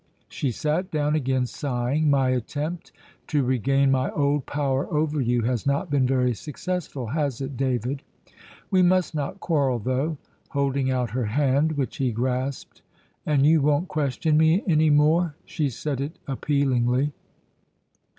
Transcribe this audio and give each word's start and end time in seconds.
She 0.27 0.49
sat 0.49 0.89
down 0.89 1.13
again, 1.13 1.45
sighing. 1.45 2.09
"My 2.09 2.29
attempt 2.29 2.91
to 3.27 3.43
regain 3.43 3.91
my 3.91 4.09
old 4.09 4.47
power 4.47 4.91
over 4.91 5.21
you 5.21 5.43
has 5.43 5.67
not 5.67 5.91
been 5.91 6.07
very 6.07 6.33
successful, 6.33 7.05
has 7.05 7.39
it, 7.39 7.55
David? 7.55 8.01
We 8.71 8.81
must 8.81 9.13
not 9.13 9.39
quarrel, 9.39 9.77
though" 9.77 10.17
holding 10.49 10.89
out 10.89 11.11
her 11.11 11.25
hand, 11.25 11.73
which 11.73 11.97
he 11.97 12.11
grasped. 12.11 12.81
"And 13.27 13.45
you 13.45 13.61
won't 13.61 13.89
question 13.89 14.37
me 14.37 14.63
any 14.67 14.89
more?" 14.89 15.35
She 15.45 15.69
said 15.69 16.01
it 16.01 16.17
appealingly. 16.27 17.13